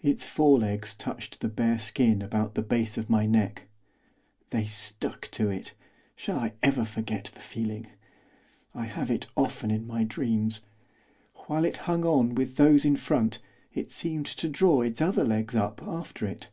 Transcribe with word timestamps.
Its 0.00 0.26
forelegs 0.26 0.92
touched 0.92 1.38
the 1.40 1.46
bare 1.46 1.78
skin 1.78 2.20
about 2.20 2.56
the 2.56 2.62
base 2.62 2.98
of 2.98 3.08
my 3.08 3.26
neck; 3.26 3.68
they 4.50 4.64
stuck 4.66 5.28
to 5.30 5.50
it, 5.50 5.72
shall 6.16 6.36
I 6.40 6.54
ever 6.64 6.84
forget 6.84 7.30
the 7.32 7.38
feeling? 7.38 7.86
I 8.74 8.86
have 8.86 9.08
it 9.08 9.28
often 9.36 9.70
in 9.70 9.86
my 9.86 10.02
dreams. 10.02 10.62
While 11.46 11.64
it 11.64 11.76
hung 11.86 12.04
on 12.04 12.34
with 12.34 12.56
those 12.56 12.84
in 12.84 12.96
front 12.96 13.38
it 13.72 13.92
seemed 13.92 14.26
to 14.26 14.48
draw 14.48 14.80
its 14.82 15.00
other 15.00 15.22
legs 15.22 15.54
up 15.54 15.80
after 15.80 16.26
it. 16.26 16.50